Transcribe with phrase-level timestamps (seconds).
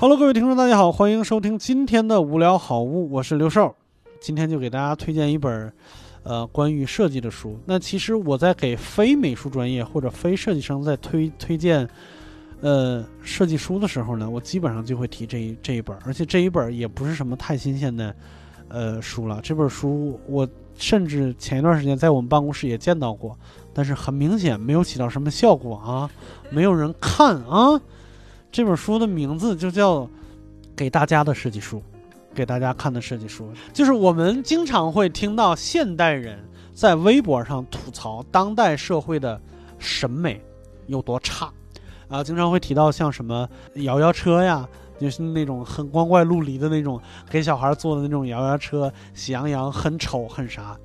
[0.00, 3.76] Hello，各位听众，大家好，欢迎收听今天的无聊好物，我是刘寿。
[4.18, 5.70] 今天就给大家推荐一本，
[6.22, 7.58] 呃，关于设计的书。
[7.66, 11.86] 那其实我在给非美术专业或者非设计生在推推荐，
[12.62, 18.16] 呃，设计书的时候呢，我基本上就会提这一这一本，而且这一本也不是什么太新鲜的，
[18.68, 19.38] 呃，书了。
[19.42, 23.38] 这本书我甚至前一段时间在我们办公室也见到过，
[23.74, 26.10] 但是很明显没有起到什么效果啊，
[26.48, 27.78] 没有人看啊。
[28.52, 29.98] 这本书的名字就叫
[30.74, 31.78] 《给大家的设计书》，
[32.34, 36.36] 给大家看的设计书，就是我们经常会听到现代人
[36.74, 39.40] 在微博上吐槽当代社会的
[39.78, 40.42] 审美
[40.88, 41.48] 有多差，
[42.08, 50.76] 啊，经常会提到像什么摇摇车呀，就是那种很光怪陆离的那种给小孩坐的那种摇摇车，喜羊羊很丑很啥，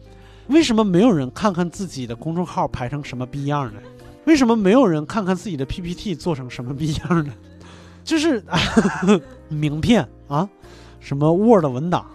[0.50, 3.80] 为什么没有人看看自己的公众号排成什么逼样呢？
[4.26, 7.34] 为什么没有人看看自己的 PPT 做成什么逼样呢？
[8.05, 8.41] 就是
[9.49, 10.48] 名片啊，
[11.01, 12.05] 什么 Word 文档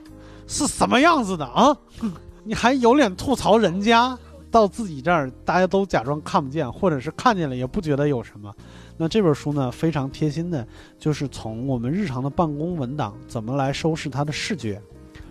[0.47, 1.77] 是什么样子的啊？
[2.45, 4.17] 你还有脸吐槽人家？
[4.51, 8.53] 到自己这儿，大家都假装看不见，或者是看见了也不觉得有什么。
[8.97, 10.67] 那这本书呢，非常贴心的，
[10.99, 14.83] 就是从我们日常的办公文档怎么来收拾它的视觉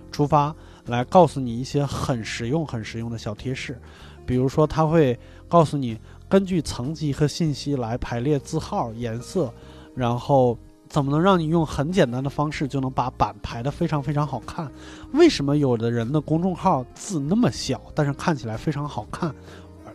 [0.09, 3.77] 出发，来告诉你一些很实用、很实用的小贴士。
[4.25, 5.99] 比如说，他会告诉你
[6.29, 9.53] 根据层级和信息来排列字号、颜色。
[9.99, 14.71] 然后怎么能让你用很简单的方式就能把版排得非常非常好看？
[15.11, 19.35] 为什么有的人的公众号字那么小，但是看起来非常好看，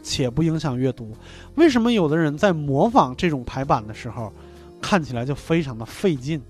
[0.02, 1.16] 且不影响阅读？
[1.55, 4.30] 为什么有的人在模仿这种排版的时候，
[4.82, 6.41] 看起来就非常的费劲？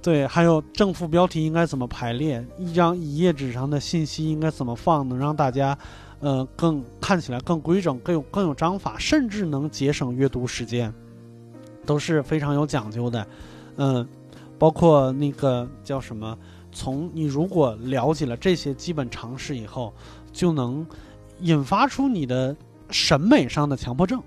[0.00, 2.46] 对，还有正副标题应该怎么排列？
[2.56, 5.76] 一张一页纸上的信息应该怎么放，能让大家，
[6.20, 10.94] 呃，更看起来更规整、更有更有章法，甚至能节省阅读时间？
[11.88, 13.26] 都是非常有讲究的，
[13.76, 14.06] 嗯，
[14.58, 16.36] 包括那个叫什么？
[16.70, 19.94] 从你如果了解了这些基本常识以后，
[20.30, 20.86] 就能
[21.40, 22.54] 引发出你的
[22.90, 24.22] 审美上的强迫症，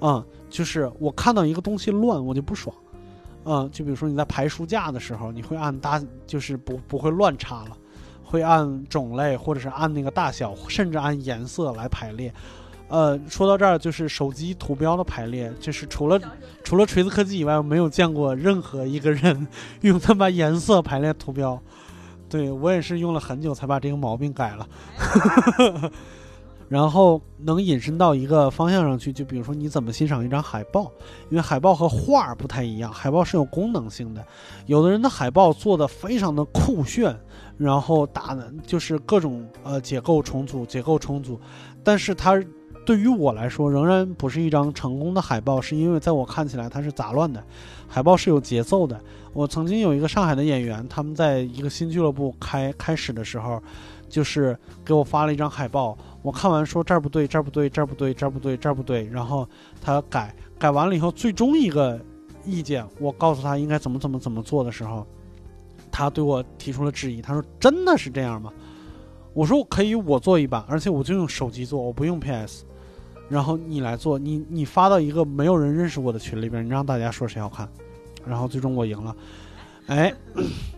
[0.00, 2.76] 啊，就是我看到一个东西乱，我就不爽，
[3.44, 7.76] 嗯，就比如说你在排书架的时候，你会按大，就是不不会乱插了，
[8.22, 12.30] 会按种类或者是按那个大小，甚至按颜色来排列。
[12.92, 16.20] 呃，说到这儿，就是手机图标的排列，就是除了
[16.62, 19.48] 除了锤子科技以外，我没有见过任何一个人
[19.80, 21.58] 用它把颜色排列图标。
[22.28, 24.68] 对我也是用了很久才把这个毛病改了。
[26.68, 30.92] 然后能引申到一个方向上去，就比如说你怎么欣赏一张海报，
[31.30, 34.22] 因为海报和画儿不太一样，海报是有功能性的。
[34.66, 37.18] 有的人的海报做的非常的酷炫，
[37.56, 41.40] 然后打的就是各种呃结构重组，结构重组，
[41.82, 42.38] 但是它。
[42.84, 47.42] 对于我来说，仍然不是一张成功的海报，是因为在我看起来它是杂乱的。
[47.88, 49.00] 海报是有节奏的。
[49.32, 53.62] 我曾经有一个上海的演员，他们在一个新俱乐部开开始的时候，
[54.08, 55.96] 就是给我发了一张海报。
[56.22, 59.06] 我看完说这儿不对，这儿不对，这儿不对，这儿不对，这儿不对。
[59.12, 59.48] 然后
[59.80, 62.00] 他改，改完了以后，最终一个
[62.44, 65.06] 意见，我告诉他应该怎么怎么怎么做的时候，
[65.90, 67.22] 他对我提出了质疑。
[67.22, 68.52] 他说：“真的是这样吗？”
[69.34, 72.64] 我说：“可以，我做一版，而且我就用手机做，我不用 PS。”
[73.32, 77.66] 然后你来做，你你发到一个没有人认识我的群里边，你让大家说谁好看，
[78.26, 79.16] 然后最终我赢了。
[79.86, 80.12] 哎，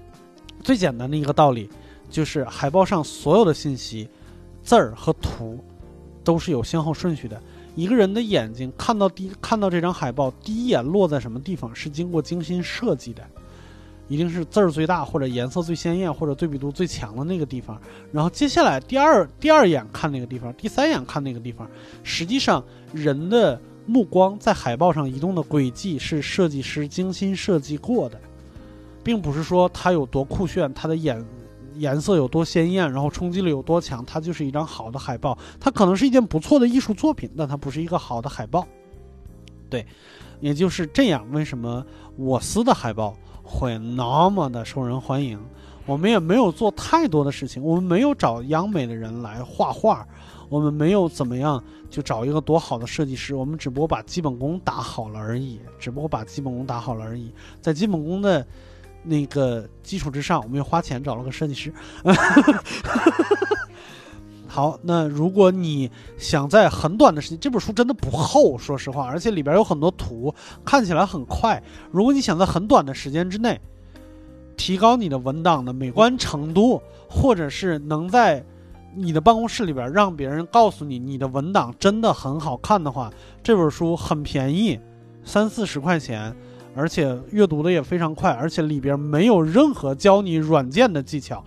[0.63, 1.69] 最简单的一个道理
[2.09, 4.09] 就是海报上所有的信息、
[4.63, 5.59] 字儿和图
[6.23, 7.43] 都是有先后顺序的。
[7.75, 13.27] 一个人的眼睛看到第看到这张海报，第一眼落在什么地方是经过精心设计的。
[14.09, 17.81] 一定是字儿最大，或者颜色最鲜艳，或者对比度最强的那个地方。
[18.13, 21.69] 然后接下来第二第二眼看那个地方，第三眼看那个地方。
[22.03, 28.21] 实际上，人的目光在海报上移动的轨迹是设计师精心设计过的，
[29.03, 31.25] 并不是说它有多酷炫，它的颜
[31.77, 35.37] 颜色有多鲜艳，然后冲击力有多强，它就是一张好的海报。
[35.59, 38.67] 它可能是一件不错的艺术作品，但它不是一个好的海报。
[39.69, 39.85] 对，
[40.41, 41.27] 也就是这样。
[41.33, 41.85] 为什么
[42.17, 43.17] 我司的海报？
[43.45, 45.39] 会那么的受人欢迎，
[45.85, 50.05] 我们也没有做太多的事情，我们没有找央美的人来画画，
[50.49, 57.31] 我们没有怎么样就找一个多好的设计师，我们只不过把基本功打好了而已，只不过把基本功打好了而已，
[57.61, 58.47] 在基本功的
[59.03, 61.73] 那个基础之上，我们又花钱找了个设计师。
[64.55, 70.33] 好，那如果你想在很短的时间，这本书真的不厚，说实话，而且里边有很多图，
[70.65, 71.61] 看起来很快。
[71.91, 73.61] 如果你想在很短的时间之内，
[74.57, 76.81] 提高你的文档的美观程度，
[77.11, 78.45] 或者是能在
[78.95, 83.13] 你的办公室里边让别人告诉你你的文档真的很好看的话，
[83.43, 84.79] 这本书很便宜，
[85.25, 86.33] 三四十块钱，
[86.77, 91.45] 而且阅读的也非常快，而且里边没有任何教你软件的技巧，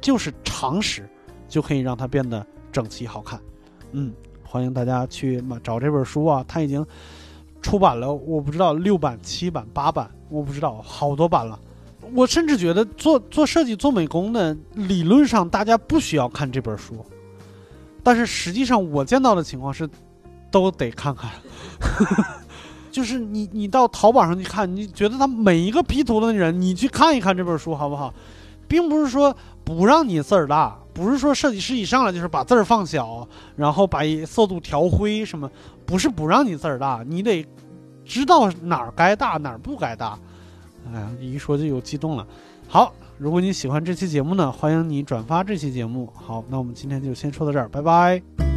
[0.00, 1.08] 就是常识
[1.48, 3.40] 就可以让它变得整齐好看。
[3.92, 4.12] 嗯，
[4.44, 6.84] 欢迎大家去买找这本书啊，它已经
[7.62, 11.58] 出版了，我不知道六版、七版、八版，我不知道好多版了。
[12.14, 17.04] 我甚至觉得做做设计、做美工的，理论上大家不需要看这本书，
[18.02, 19.88] 但是实际上我见到的情况是，
[20.50, 21.30] 都得看看。
[22.90, 28.12] 就是你你到淘宝上去看，你觉得他每一个 P 图的人，你去看一看这本书好不好？
[28.66, 29.34] 并不是说
[29.68, 35.50] 不让你字儿大，不是说设计师一上来就是把字儿放小，然后把色度调灰什么，
[35.84, 37.46] 不是不让你字儿大，你得
[38.02, 40.18] 知道哪儿该大哪儿不该大。
[40.90, 42.26] 哎呀，一说就有激动了。
[42.66, 46.10] 好，如果你喜欢这期节目呢，欢迎你转发这期节目。
[46.14, 48.47] 好，那我们今天就先说到这儿，拜拜。